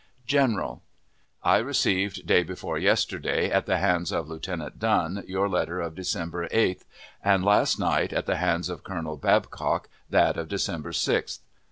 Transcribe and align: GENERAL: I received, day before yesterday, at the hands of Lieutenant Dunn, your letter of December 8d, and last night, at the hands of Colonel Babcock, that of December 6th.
GENERAL: 0.25 0.81
I 1.43 1.57
received, 1.57 2.25
day 2.25 2.41
before 2.41 2.79
yesterday, 2.79 3.51
at 3.51 3.67
the 3.67 3.77
hands 3.77 4.11
of 4.11 4.27
Lieutenant 4.27 4.79
Dunn, 4.79 5.23
your 5.27 5.47
letter 5.47 5.79
of 5.79 5.93
December 5.93 6.47
8d, 6.47 6.81
and 7.23 7.45
last 7.45 7.77
night, 7.79 8.11
at 8.11 8.25
the 8.25 8.37
hands 8.37 8.67
of 8.67 8.83
Colonel 8.83 9.15
Babcock, 9.15 9.89
that 10.09 10.37
of 10.37 10.47
December 10.47 10.89
6th. 10.91 11.41